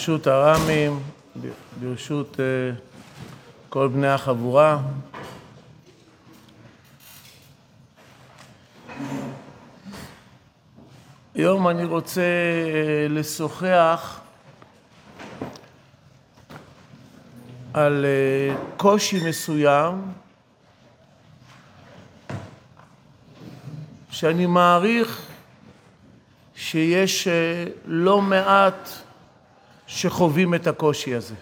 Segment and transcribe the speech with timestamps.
[0.00, 1.02] ברשות הרמים,
[1.80, 2.38] ברשות uh,
[3.68, 4.78] כל בני החבורה.
[11.34, 14.20] היום אני רוצה uh, לשוחח
[17.74, 20.12] על uh, קושי מסוים
[24.10, 25.26] שאני מעריך
[26.54, 27.28] שיש
[27.84, 28.88] לא מעט
[29.92, 31.34] שחווים את הקושי הזה.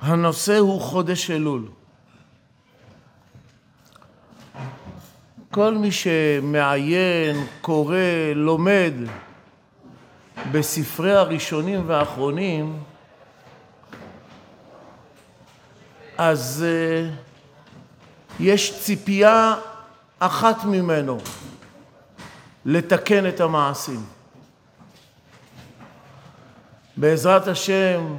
[0.00, 1.68] הנושא הוא חודש אלול.
[5.50, 7.96] כל מי שמעיין, קורא,
[8.34, 8.92] לומד
[10.52, 12.78] בספרי הראשונים והאחרונים,
[16.18, 17.10] אז uh,
[18.40, 19.54] יש ציפייה
[20.18, 21.18] אחת ממנו,
[22.64, 24.04] לתקן את המעשים.
[26.96, 28.16] בעזרת השם,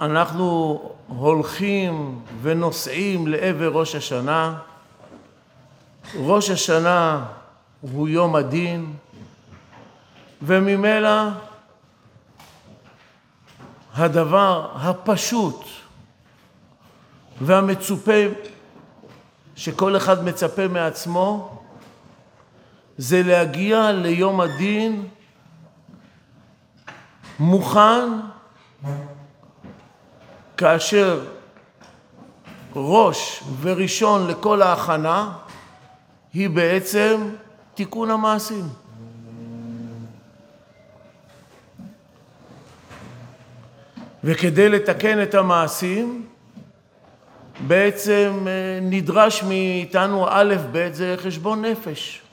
[0.00, 4.58] אנחנו הולכים ונוסעים לעבר ראש השנה.
[6.14, 7.24] ראש השנה
[7.80, 8.94] הוא יום הדין,
[10.42, 11.28] וממילא
[13.94, 15.64] הדבר הפשוט
[17.40, 18.12] והמצופה
[19.56, 21.62] שכל אחד מצפה מעצמו
[22.98, 25.08] זה להגיע ליום הדין
[27.38, 28.08] מוכן
[30.56, 31.24] כאשר
[32.76, 35.32] ראש וראשון לכל ההכנה
[36.32, 37.30] היא בעצם
[37.74, 38.64] תיקון המעשים.
[44.24, 46.26] וכדי לתקן את המעשים
[47.66, 52.25] בעצם אה, נדרש מאיתנו א', ב', זה חשבון נפש.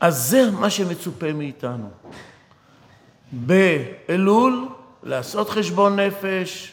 [0.00, 1.90] אז זה מה שמצופה מאיתנו.
[3.32, 4.68] באלול
[5.02, 6.72] לעשות חשבון נפש,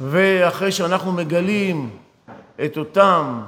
[0.00, 1.96] ואחרי שאנחנו מגלים
[2.64, 3.42] את אותם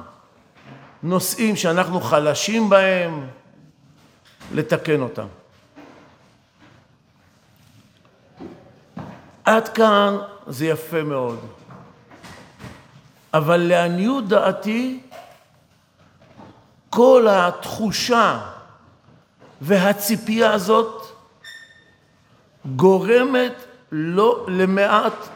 [1.02, 3.26] נושאים שאנחנו חלשים בהם,
[4.54, 5.26] לתקן אותם.
[9.44, 11.38] עד כאן זה יפה מאוד.
[13.34, 15.00] אבל לעניות דעתי,
[16.94, 18.40] כל התחושה
[19.60, 21.02] והציפייה הזאת
[22.76, 23.52] גורמת
[23.92, 25.28] לא למעט,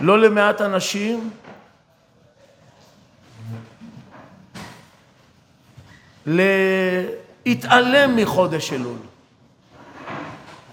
[0.00, 1.30] לא למעט אנשים
[6.26, 8.98] להתעלם מחודש אלול.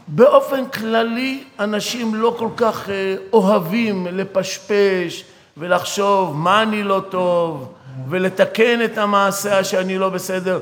[0.08, 5.24] באופן כללי אנשים לא כל כך אה, אוהבים לפשפש
[5.58, 7.74] ולחשוב מה אני לא טוב
[8.10, 10.60] ולתקן את המעשה שאני לא בסדר.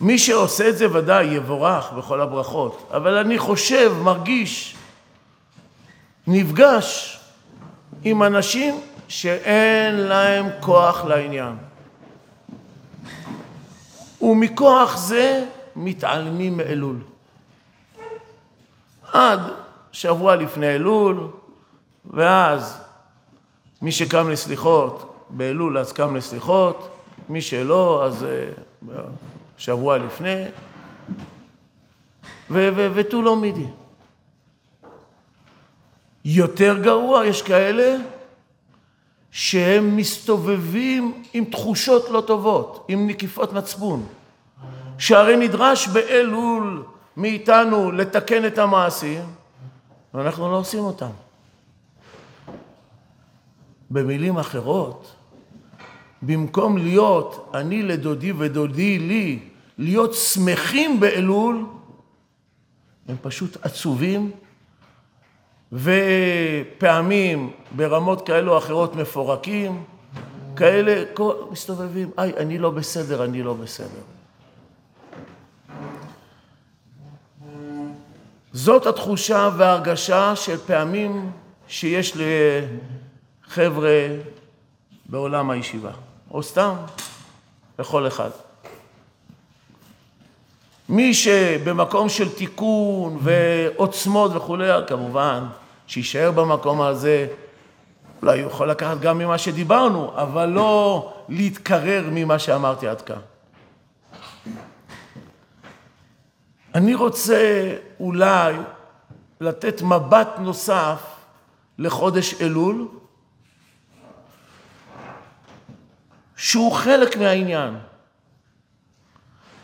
[0.00, 4.76] מי שעושה את זה ודאי יבורך בכל הברכות, אבל אני חושב, מרגיש,
[6.26, 7.20] נפגש
[8.04, 11.56] עם אנשים שאין להם כוח לעניין.
[14.22, 15.44] ומכוח זה
[15.76, 16.96] מתעלמים מאלול.
[19.12, 19.40] עד
[19.92, 21.28] שבוע לפני אלול,
[22.10, 22.80] ואז
[23.82, 26.88] מי שקם לסליחות באלול אז קם לסליחות,
[27.28, 29.02] מי שלא אז אה,
[29.58, 30.44] שבוע לפני,
[32.50, 33.66] ותו לא מידי.
[36.24, 37.96] יותר גרוע, יש כאלה
[39.30, 44.06] שהם מסתובבים עם תחושות לא טובות, עם נקיפות מצפון,
[44.98, 46.84] שהרי נדרש באלול
[47.16, 49.24] מאיתנו לתקן את המעשים,
[50.14, 51.10] ואנחנו לא עושים אותם.
[53.90, 55.14] במילים אחרות,
[56.22, 59.38] במקום להיות אני לדודי ודודי לי,
[59.78, 61.66] להיות שמחים באלול,
[63.08, 64.30] הם פשוט עצובים,
[65.72, 69.84] ופעמים ברמות כאלו או אחרות מפורקים,
[70.56, 71.04] כאלה
[71.50, 74.00] מסתובבים, איי, אני לא בסדר, אני לא בסדר.
[78.52, 81.30] זאת התחושה וההרגשה של פעמים
[81.68, 82.16] שיש
[83.46, 84.08] לחבר'ה
[85.06, 85.90] בעולם הישיבה,
[86.30, 86.74] או סתם
[87.78, 88.30] לכל אחד.
[90.88, 95.46] מי שבמקום של תיקון ועוצמות וכולי, כמובן,
[95.86, 97.26] שיישאר במקום הזה,
[98.22, 103.20] אולי הוא יכול לקחת גם ממה שדיברנו, אבל לא להתקרר ממה שאמרתי עד כאן.
[106.74, 108.54] אני רוצה אולי
[109.40, 111.02] לתת מבט נוסף
[111.78, 112.88] לחודש אלול
[116.40, 117.78] שהוא חלק מהעניין.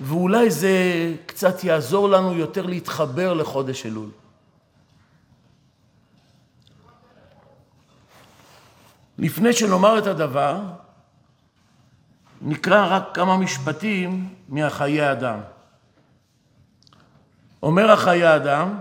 [0.00, 0.74] ואולי זה
[1.26, 4.10] קצת יעזור לנו יותר להתחבר לחודש אלול.
[9.18, 10.60] לפני שנאמר את הדבר,
[12.40, 15.40] נקרא רק כמה משפטים מהחיי אדם.
[17.62, 18.80] אומר החיי אדם,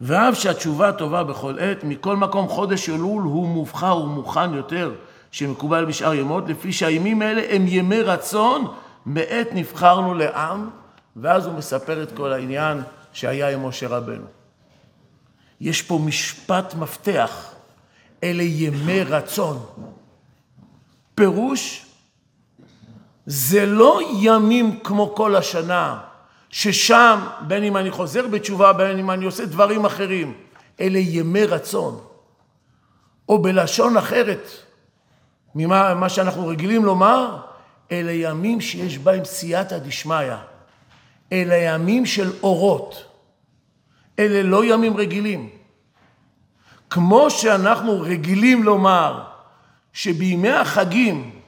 [0.00, 4.94] ואף שהתשובה טובה בכל עת, מכל מקום חודש אלול הוא מובחר ומוכן יותר
[5.30, 8.64] שמקובל בשאר ימות, לפי שהימים האלה הם ימי רצון,
[9.06, 10.70] מעת נבחרנו לעם,
[11.16, 14.24] ואז הוא מספר את כל העניין שהיה עם משה רבנו.
[15.60, 17.50] יש פה משפט מפתח,
[18.24, 19.66] אלה ימי רצון.
[21.14, 21.86] פירוש,
[23.26, 25.98] זה לא ימים כמו כל השנה,
[26.50, 30.34] ששם, בין אם אני חוזר בתשובה, בין אם אני עושה דברים אחרים,
[30.80, 32.00] אלה ימי רצון.
[33.28, 34.48] או בלשון אחרת,
[35.54, 37.36] ממה שאנחנו רגילים לומר,
[37.92, 40.34] אלה ימים שיש בהם סייעתא דשמיא.
[41.32, 43.04] אלה ימים של אורות.
[44.18, 45.50] אלה לא ימים רגילים.
[46.90, 49.22] כמו שאנחנו רגילים לומר
[49.92, 51.40] שבימי החגים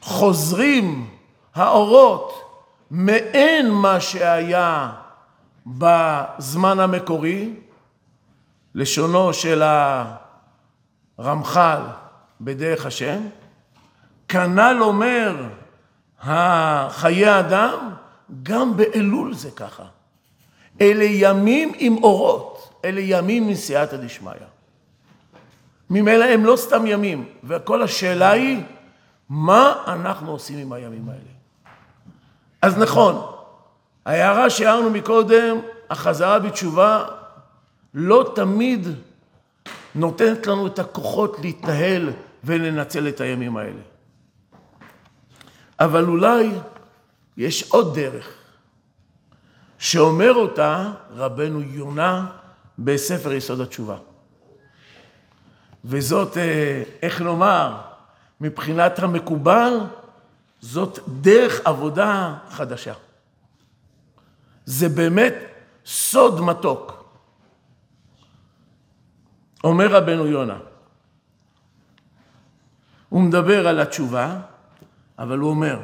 [0.00, 1.10] חוזרים
[1.54, 2.43] האורות
[2.90, 4.92] מעין מה שהיה
[5.66, 7.54] בזמן המקורי,
[8.74, 9.62] לשונו של
[11.18, 11.80] הרמח"ל
[12.40, 13.20] בדרך השם,
[14.28, 15.36] כנ"ל אומר
[16.20, 17.90] החיי אדם,
[18.42, 19.84] גם באלול זה ככה.
[20.80, 24.32] אלה ימים עם אורות, אלה ימים מסייעתא דשמיא.
[25.90, 28.62] ממילא הם לא סתם ימים, וכל השאלה היא,
[29.28, 31.33] מה אנחנו עושים עם הימים האלה?
[32.64, 33.26] אז נכון,
[34.06, 35.56] ההערה שהערנו מקודם,
[35.90, 37.04] החזרה בתשובה,
[37.94, 38.88] לא תמיד
[39.94, 42.10] נותנת לנו את הכוחות להתנהל
[42.44, 43.80] ולנצל את הימים האלה.
[45.80, 46.50] אבל אולי
[47.36, 48.28] יש עוד דרך,
[49.78, 52.26] שאומר אותה רבנו יונה
[52.78, 53.96] בספר יסוד התשובה.
[55.84, 57.76] וזאת, אה, איך לומר,
[58.40, 59.78] מבחינת המקובל,
[60.64, 62.92] זאת דרך עבודה חדשה.
[64.64, 65.34] זה באמת
[65.86, 67.04] סוד מתוק.
[69.64, 70.58] אומר רבנו יונה,
[73.08, 74.40] הוא מדבר על התשובה,
[75.18, 75.78] אבל הוא אומר,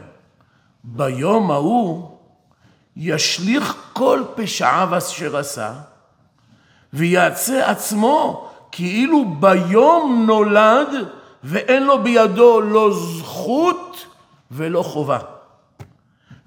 [0.84, 2.18] ביום ההוא
[2.96, 5.74] ישליך כל פשעיו אשר עשה,
[6.92, 10.88] ויעשה עצמו כאילו ביום נולד
[11.44, 14.06] ואין לו בידו לא זכות
[14.50, 15.19] ולא חובה.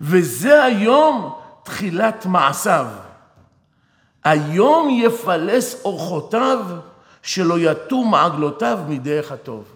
[0.02, 2.88] וזה היום תחילת מעשיו.
[4.24, 6.66] היום יפלס אורחותיו,
[7.22, 9.76] שלא יטו מעגלותיו מדרך הטוב.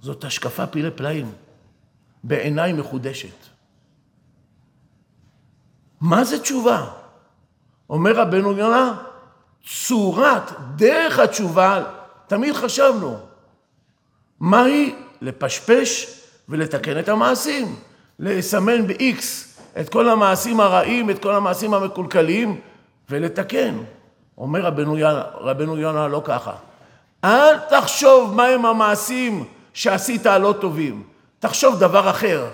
[0.00, 1.32] זאת השקפה פילי פלאים,
[2.24, 3.46] בעיניי מחודשת.
[6.00, 6.90] מה זה תשובה?
[7.90, 9.02] אומר רבנו יונה,
[9.86, 11.84] צורת, דרך התשובה,
[12.26, 13.18] תמיד חשבנו,
[14.40, 17.76] מהי לפשפש ולתקן את המעשים,
[18.18, 19.22] לסמן ב-X
[19.80, 22.60] את כל המעשים הרעים, את כל המעשים המקולקלים,
[23.10, 23.78] ולתקן.
[24.38, 26.52] אומר רבנו יונה, רבנו יונה לא ככה.
[27.24, 31.02] אל תחשוב מהם המעשים שעשית הלא טובים.
[31.38, 32.48] תחשוב דבר אחר,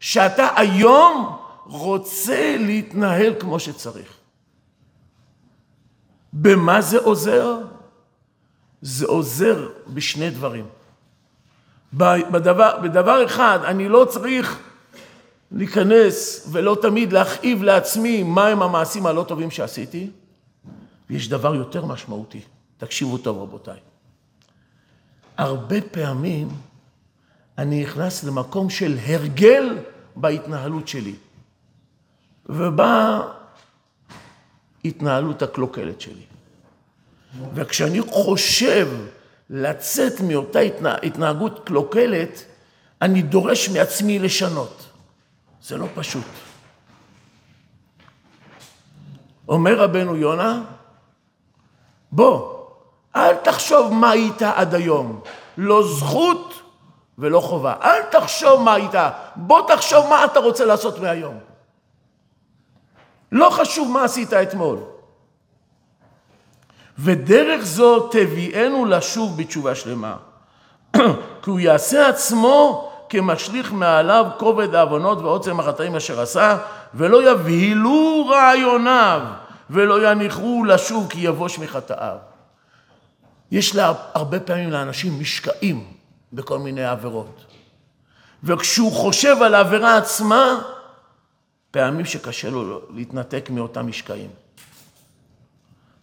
[0.00, 4.12] שאתה היום רוצה להתנהל כמו שצריך.
[6.32, 7.58] במה זה עוזר?
[8.82, 10.66] זה עוזר בשני דברים.
[11.96, 14.58] בדבר, בדבר אחד, אני לא צריך
[15.52, 20.10] להיכנס ולא תמיד להכאיב לעצמי מהם המעשים הלא טובים שעשיתי,
[21.10, 22.40] ויש דבר יותר משמעותי,
[22.78, 23.78] תקשיבו טוב רבותיי.
[25.36, 26.48] הרבה פעמים
[27.58, 29.78] אני נכנס למקום של הרגל
[30.16, 31.14] בהתנהלות שלי,
[32.46, 33.20] ובאה
[34.84, 36.22] התנהלות הקלוקלת שלי.
[37.54, 38.88] וכשאני חושב
[39.50, 42.44] לצאת מאותה התנה, התנהגות קלוקלת,
[43.02, 44.86] אני דורש מעצמי לשנות.
[45.62, 46.24] זה לא פשוט.
[49.48, 50.62] אומר רבנו יונה,
[52.12, 52.56] בוא,
[53.16, 55.20] אל תחשוב מה היית עד היום.
[55.58, 56.62] לא זכות
[57.18, 57.74] ולא חובה.
[57.82, 58.94] אל תחשוב מה היית,
[59.36, 61.38] בוא תחשוב מה אתה רוצה לעשות מהיום.
[63.32, 64.78] לא חשוב מה עשית אתמול.
[66.98, 70.16] ודרך זו תביאנו לשוב בתשובה שלמה.
[71.42, 76.58] כי הוא יעשה עצמו כמשליך מעליו כובד העוונות ועוצם החטאים אשר עשה,
[76.94, 79.20] ולא יבהילו רעיוניו,
[79.70, 82.16] ולא יניחו לשוב כי יבוש מחטאיו.
[83.50, 85.84] יש לה הרבה פעמים לאנשים משקעים
[86.32, 87.44] בכל מיני עבירות.
[88.44, 90.60] וכשהוא חושב על העבירה עצמה,
[91.70, 94.30] פעמים שקשה לו להתנתק מאותם משקעים.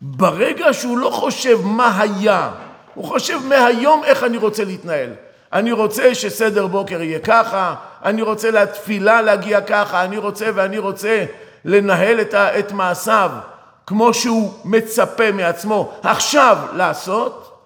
[0.05, 2.51] ברגע שהוא לא חושב מה היה,
[2.93, 5.09] הוא חושב מהיום איך אני רוצה להתנהל.
[5.53, 11.25] אני רוצה שסדר בוקר יהיה ככה, אני רוצה לתפילה להגיע ככה, אני רוצה ואני רוצה
[11.65, 13.31] לנהל את, את מעשיו
[13.87, 17.59] כמו שהוא מצפה מעצמו עכשיו לעשות,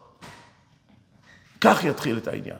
[1.61, 2.57] כך יתחיל את העניין.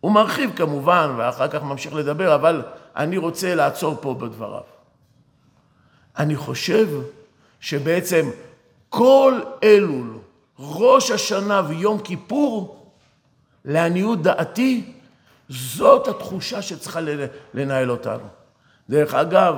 [0.00, 2.62] הוא מרחיב כמובן, ואחר כך ממשיך לדבר, אבל
[2.96, 4.60] אני רוצה לעצור פה בדבריו.
[6.18, 6.88] אני חושב
[7.60, 8.30] שבעצם
[8.96, 10.18] כל אלול,
[10.58, 12.86] ראש השנה ויום כיפור,
[13.64, 14.92] לעניות דעתי,
[15.48, 17.00] זאת התחושה שצריכה
[17.54, 18.24] לנהל אותנו.
[18.90, 19.54] דרך אגב,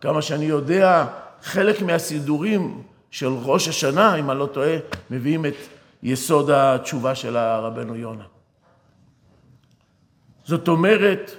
[0.00, 1.06] כמה שאני יודע,
[1.42, 4.76] חלק מהסידורים של ראש השנה, אם אני לא טועה,
[5.10, 5.56] מביאים את
[6.02, 8.24] יסוד התשובה של הרבנו יונה.
[10.44, 11.30] זאת אומרת,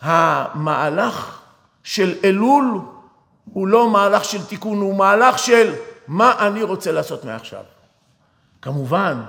[0.00, 1.40] המהלך
[1.82, 2.80] של אלול
[3.52, 5.74] הוא לא מהלך של תיקון, הוא מהלך של
[6.08, 7.64] מה אני רוצה לעשות מעכשיו.
[8.62, 9.22] כמובן,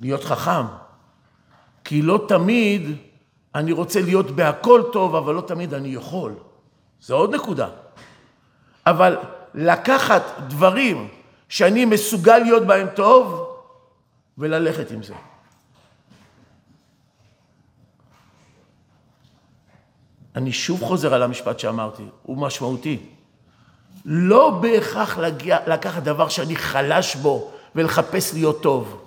[0.00, 0.66] להיות חכם,
[1.84, 2.96] כי לא תמיד
[3.54, 6.34] אני רוצה להיות בהכל טוב, אבל לא תמיד אני יכול.
[7.00, 7.68] זו עוד נקודה.
[8.86, 9.16] אבל
[9.54, 11.08] לקחת דברים
[11.48, 13.46] שאני מסוגל להיות בהם טוב
[14.38, 15.14] וללכת עם זה.
[20.36, 23.19] אני שוב חוזר על המשפט שאמרתי, הוא משמעותי.
[24.04, 29.04] לא בהכרח להגיע, לקחת דבר שאני חלש בו ולחפש להיות טוב,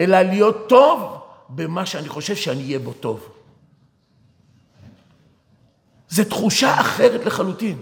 [0.00, 3.28] אלא להיות טוב במה שאני חושב שאני אהיה בו טוב.
[6.08, 7.78] זו תחושה אחרת לחלוטין.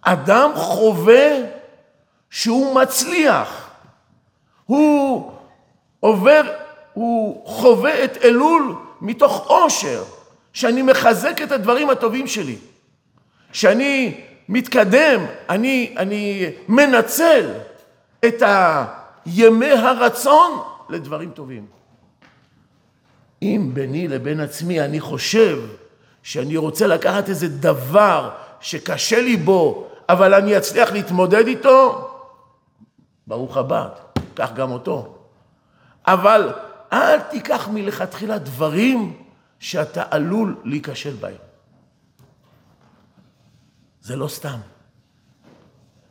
[0.00, 1.30] אדם חווה
[2.30, 3.70] שהוא מצליח,
[4.66, 5.32] הוא
[6.00, 6.42] עובר,
[6.92, 10.04] הוא חווה את אלול מתוך עושר.
[10.52, 12.56] שאני מחזק את הדברים הטובים שלי,
[13.52, 14.20] שאני
[14.50, 17.50] מתקדם, אני, אני מנצל
[18.24, 18.42] את
[19.26, 21.66] ימי הרצון לדברים טובים.
[23.42, 25.58] אם ביני לבין עצמי אני חושב
[26.22, 28.30] שאני רוצה לקחת איזה דבר
[28.60, 32.10] שקשה לי בו, אבל אני אצליח להתמודד איתו,
[33.26, 33.88] ברוך הבא,
[34.34, 35.14] קח גם אותו.
[36.06, 36.52] אבל
[36.92, 39.16] אל תיקח מלכתחילה דברים
[39.58, 41.49] שאתה עלול להיכשל בהם.
[44.02, 44.58] זה לא סתם.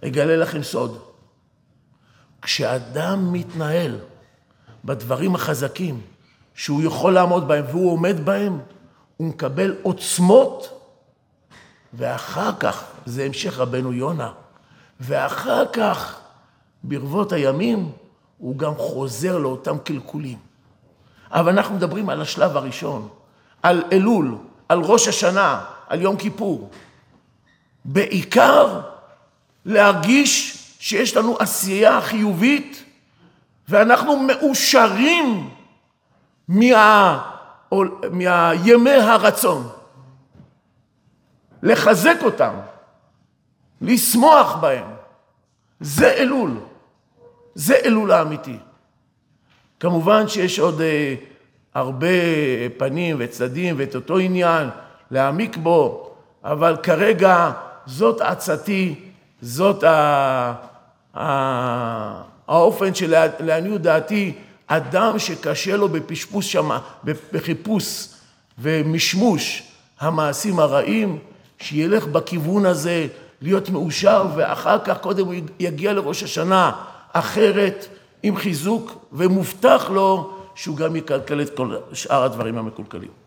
[0.05, 1.01] אגלה לכם סוד.
[2.41, 3.99] כשאדם מתנהל
[4.85, 6.01] בדברים החזקים
[6.53, 8.59] שהוא יכול לעמוד בהם והוא עומד בהם,
[9.17, 10.81] הוא מקבל עוצמות,
[11.93, 14.31] ואחר כך, זה המשך רבנו יונה,
[14.99, 16.19] ואחר כך,
[16.83, 17.91] ברבות הימים,
[18.37, 20.37] הוא גם חוזר לאותם קלקולים.
[21.31, 23.09] אבל אנחנו מדברים על השלב הראשון.
[23.63, 24.37] על אלול,
[24.69, 26.69] על ראש השנה, על יום כיפור.
[27.91, 28.81] בעיקר
[29.65, 32.83] להרגיש שיש לנו עשייה חיובית
[33.69, 35.49] ואנחנו מאושרים
[36.47, 37.19] מה...
[38.11, 39.69] מהימי הרצון.
[41.63, 42.53] לחזק אותם,
[43.81, 44.87] לשמוח בהם.
[45.79, 46.51] זה אלול.
[47.55, 48.57] זה אלול האמיתי.
[49.79, 51.15] כמובן שיש עוד אה,
[51.73, 52.07] הרבה
[52.77, 54.69] פנים וצדדים ואת אותו עניין,
[55.11, 56.11] להעמיק בו,
[56.43, 57.51] אבל כרגע
[57.89, 58.95] זאת עצתי,
[59.41, 60.53] זאת ה...
[61.17, 62.21] ה...
[62.47, 64.33] האופן שלעניות דעתי,
[64.67, 68.07] אדם שקשה לו בפשפוס שמה, בחיפוש
[68.59, 69.63] ומשמוש
[69.99, 71.19] המעשים הרעים,
[71.59, 73.07] שילך בכיוון הזה
[73.41, 76.71] להיות מאושר, ואחר כך קודם הוא יגיע לראש השנה
[77.13, 77.87] אחרת,
[78.23, 83.18] עם חיזוק, ומובטח לו שהוא גם יקלקל את כל שאר הדברים המקולקלים.